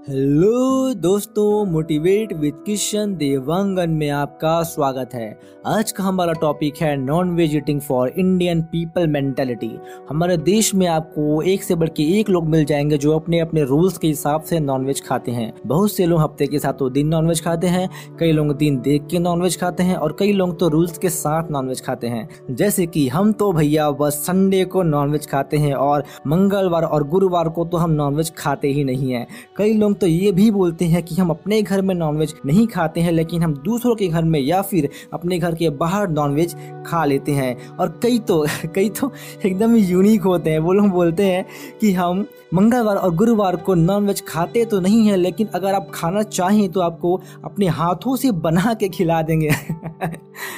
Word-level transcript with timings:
Hello 0.00 0.94
दोस्तों 0.94 1.64
motivate 1.66 2.32
with 2.32 2.62
Kishan 2.66 3.14
Dewangan 3.14 3.90
में 3.90 4.08
आपका 4.10 4.62
स्वागत 4.62 5.10
है। 5.14 5.38
आज 5.66 5.90
का 5.92 6.04
हमारा 6.04 6.32
टॉपिक 6.32 6.76
है 6.76 6.96
non 6.96 7.34
veg 7.36 7.56
eating 7.56 7.80
for 7.80 8.08
Indian 8.08 8.62
people 8.62 9.06
mentality 9.06 9.70
हमारे 10.10 10.36
देश 10.36 10.74
में 10.74 10.86
आपको 10.86 11.42
एक 11.42 11.62
से 11.62 11.74
बढ़ 11.74 11.88
के 11.88 12.02
एक 12.20 12.30
लोग 12.30 12.46
मिल 12.48 12.64
जाएँगे 12.64 12.98
जो 12.98 13.12
अपने 13.12 13.40
अपने 13.40 13.64
रूल्स 13.64 13.98
के 13.98 14.08
हिसाब 14.08 14.42
से 14.42 14.60
नॉनवेज 14.60 15.02
खाते 15.06 15.32
हैं। 15.32 15.52
बहुत 15.66 15.92
से 15.92 16.06
लोग 16.06 16.20
हफ़्ते 16.20 16.46
के 16.46 16.58
साथ 16.58 16.82
दिन 16.90 17.08
नॉन 17.08 17.28
वेज 17.28 17.44
खाते 17.44 17.66
हैं, 17.66 17.88
कई 18.20 18.32
लोग 18.32 18.56
दिन 18.56 18.80
देख 18.80 19.06
के 19.10 19.18
नॉन 19.18 19.42
वेज 19.42 19.60
खाते 19.60 19.82
हैं 19.82 19.96
और 19.96 20.16
कई 20.18 20.32
लोग 20.32 20.58
तो 20.60 20.68
रूल्स 20.68 20.98
के 20.98 21.08
साथ 21.08 21.50
नॉन 21.50 21.68
वेज 21.68 21.84
खाते 21.84 22.06
हैं। 22.06 22.28
जैसे 22.50 22.86
कि 22.86 23.06
हम 23.08 23.32
तो 23.32 23.52
भैया 23.52 23.90
बस 23.90 24.14
संडे 24.26 24.64
को 24.64 24.82
नॉन 24.82 25.10
वेज 25.10 25.26
खाते 25.26 25.56
हैं 25.56 25.74
और 25.74 26.04
मंगलवार 26.26 26.82
और 26.82 27.08
गुरुवार 27.08 27.48
को 27.48 27.64
तो 27.64 27.76
हम 27.76 27.90
नॉन 27.90 28.16
वेज 28.16 28.32
खाते 28.38 28.68
ही 28.68 28.84
नहीं 28.84 29.12
है। 29.12 29.26
कई 29.56 29.72
लोग 29.72 29.88
तो 29.94 30.06
ये 30.06 30.32
भी 30.32 30.50
बोलते 30.50 30.84
हैं 30.84 31.02
कि 31.02 31.14
हम 31.14 31.30
अपने 31.30 31.62
घर 31.62 31.82
में 31.82 31.94
नॉनवेज 31.94 32.34
नहीं 32.46 32.66
खाते 32.66 33.00
हैं, 33.00 33.12
लेकिन 33.12 33.42
हम 33.42 33.54
दूसरों 33.54 33.94
के 33.94 34.08
घर 34.08 34.24
में 34.24 34.40
या 34.40 34.62
फिर 34.62 34.88
अपने 35.12 35.38
घर 35.38 35.54
के 35.54 35.70
बाहर 35.70 36.08
नॉनवेज 36.08 36.54
खा 36.86 37.04
लेते 37.04 37.32
हैं। 37.32 37.68
और 37.68 38.00
कई 38.02 38.18
तो 38.18 38.46
कई 38.74 38.88
तो 38.88 39.12
एकदम 39.46 39.76
यूनिक 39.76 40.22
होते 40.22 40.50
हैं। 40.50 40.58
वो 40.58 40.72
लोग 40.72 40.86
बोलते 40.86 41.24
हैं 41.24 41.46
कि 41.80 41.92
हम 41.92 42.26
मंगलवार 42.54 42.96
और 42.96 43.14
गुरुवार 43.14 43.56
को 43.56 43.74
नॉनवेज 43.74 44.22
खाते 44.28 44.64
तो 44.64 44.80
नहीं 44.80 45.06
है, 45.08 45.16
लेकिन 45.16 45.46
अगर 45.54 45.74
आप 45.74 45.90
खाना 45.94 46.22
चाहें 46.22 46.68
तो 46.68 46.80
आपको 46.80 47.20
अपने 47.44 47.66
हाथों 47.66 48.16
से 48.16 48.30
बना 48.30 48.74
के 48.74 48.88
खिला 48.88 49.22
देंगे। 49.22 49.50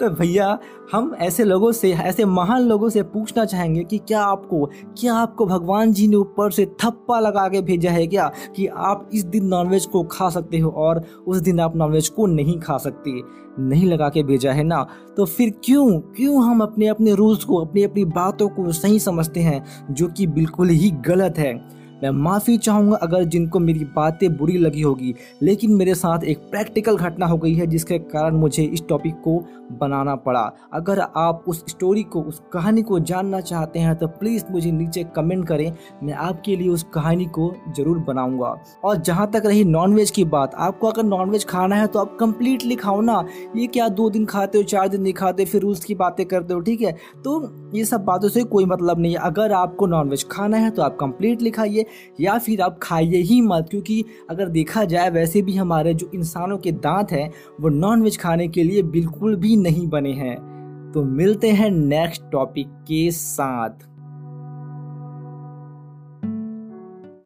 तो 0.00 0.10
भैया, 0.10 0.58
हम 0.92 1.14
ऐसे 1.18 1.44
लोगों 1.44 1.72
से, 1.72 1.92
ऐसे 1.92 2.24
महान 2.24 2.62
लोगों 2.62 2.88
से 2.88 3.02
पूछना 3.02 3.44
चाहेंगे 3.44 3.84
कि 3.84 3.98
क्या 3.98 4.22
आपको 4.22 4.70
क्या 4.98 5.14
आपको 5.14 5.46
भगवान 5.46 5.92
जी 5.92 6.08
ने 6.08 6.16
ऊपर 6.16 6.50
से 6.50 6.66
थप्पा 6.66 7.20
लगा 7.20 7.48
के 7.48 7.62
भेजा 7.62 7.90
है 7.90 8.06
क्या 8.06 8.32
कि 8.56 8.66
आप 8.66 9.10
इस 9.12 9.24
दिन 9.24 9.46
नॉनवेज 9.46 9.86
को 9.86 10.02
खा 10.02 10.30
सकते 10.30 10.58
हो 10.58 10.70
और 10.70 11.04
उस 11.26 11.36
दिन 11.36 11.60
आप 11.60 11.76
नॉनवेज 11.76 12.08
को 12.08 12.26
नहीं 12.26 12.60
खा 12.60 12.78
सकते? 12.78 13.22
नहीं 13.58 13.86
लगा 13.86 14.08
के 14.08 14.22
भेजा 14.22 14.52
है 14.52 14.62
ना? 14.62 14.86
तो 15.16 15.24
फिर 15.24 15.54
क्यों 15.64 15.98
क्यों 15.98 16.44
हम 16.44 16.60
अपने 16.60 16.86
अपने 16.86 17.14
रूल्स 17.14 17.44
को 17.44 17.56
अपनी 17.56 17.82
अपनी 17.82 18.04
बातों 18.04 18.48
को 18.48 18.72
सही 18.72 18.98
समझते 18.98 19.40
हैं 19.40 19.64
जो 19.90 20.08
कि 20.08 20.26
बिल्कुल 20.26 20.68
ही 20.68 20.90
गलत 20.90 21.34
है? 21.38 21.79
मैं 22.02 22.10
माफ़ी 22.12 22.56
चाहूँगा 22.58 22.96
अगर 22.96 23.24
जिनको 23.26 23.58
मेरी 23.60 23.84
बातें 23.96 24.36
बुरी 24.36 24.56
लगी 24.58 24.82
होगी, 24.82 25.14
लेकिन 25.42 25.74
मेरे 25.74 25.94
साथ 25.94 26.24
एक 26.24 26.38
प्रैक्टिकल 26.50 26.96
घटना 26.96 27.26
हो 27.26 27.36
गई 27.38 27.54
है 27.54 27.66
जिसके 27.66 27.98
कारण 28.00 28.36
मुझे 28.36 28.62
इस 28.64 28.82
टॉपिक 28.88 29.14
को 29.24 29.38
बनाना 29.72 30.14
पड़ा। 30.16 30.40
अगर 30.74 31.00
आप 31.00 31.44
उस 31.48 31.64
स्टोरी 31.68 32.02
को, 32.02 32.22
उस 32.22 32.40
कहानी 32.52 32.82
को 32.82 32.98
जानना 33.00 33.40
चाहते 33.42 33.78
हैं 33.78 33.94
तो 33.96 34.06
प्लीज़ 34.10 34.44
मुझे 34.50 34.70
नीचे 34.72 35.04
कमेंट 35.16 35.46
करें। 35.48 35.72
मैं 36.02 36.14
आपके 36.14 36.56
लिए 36.56 36.68
उस 36.68 36.82
कहानी 36.94 37.24
को 37.28 37.52
ज़रूर 37.76 37.98
बनाऊँगा। 37.98 38.54
और 38.84 38.96
जहाँ 38.98 39.30
तक 39.30 39.42
रही 39.46 39.64
नॉनवेज 39.66 40.10
की 40.10 40.24
बात, 40.26 40.54
आपको 40.56 40.88
अगर 40.88 41.02
नॉनवेज 41.04 41.44
खाना 41.44 41.76
है 41.76 41.86
तो 41.86 41.98
आप 41.98 42.16
कंप्लीटली 42.20 42.76
खाओ 42.76 43.00
ना। 43.00 43.24
ये 43.56 43.66
क्या 43.66 43.88
दो 43.90 44.08
दिन 44.10 44.24
खाते 44.26 44.58
हो, 44.58 44.64
चार 44.64 44.88
दिन 44.88 45.02
नहीं 45.02 45.12
खाते, 45.12 45.44
फिर 45.44 45.64
उसकी 45.64 45.94
बातें 45.94 46.24
करते 46.26 46.54
हो, 46.54 46.60
ठीक 46.60 46.80
है? 46.80 46.92
तो 47.24 47.70
ये 47.74 47.84
सब 47.84 48.04
बातों 48.04 48.28
से 48.28 48.42
कोई 48.44 48.64
मतलब 48.64 49.00
नहीं 49.00 49.12
है। 49.12 49.20
अगर 49.22 49.52
आपको 49.52 49.86
नॉनवेज 49.86 50.26
खाना 50.30 50.56
है 50.56 50.70
तो 50.70 50.82
आप 50.82 50.96
कंप्लीटली 51.00 51.50
खाइए। 51.50 51.84
या 52.20 52.38
फिर 52.38 52.60
आप 52.60 52.78
खाइए 52.82 53.16
ही 53.16 53.40
मत, 53.40 53.66
क्योंकि 53.70 54.04
अगर 54.30 54.48
देखा 54.48 54.84
जाए 54.84 55.10
वैसे 55.10 55.42
भी 55.42 55.56
हमारे 55.56 55.94
जो 55.94 56.10
इंसानों 56.14 56.58
के 56.58 56.72
दांत 56.72 57.12
हैं, 57.12 57.32
वो 57.60 57.68
नॉनवेज 57.68 58.18
खाने 58.18 58.48
के 58.48 58.62
लिए 58.62 58.82
बिल्कुल 58.82 59.36
भी 59.36 59.56
नहीं 59.56 59.88
बने 59.88 60.12
हैं। 60.12 60.50
तो 60.94 61.04
मिलते 61.04 61.50
हैं 61.50 61.70
नेक्स्ट 61.70 62.22
टॉपिक 62.32 62.68
के 62.68 63.10
साथ। 63.10 63.70